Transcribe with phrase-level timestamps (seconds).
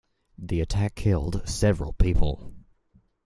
[0.39, 2.55] The attack killed several people.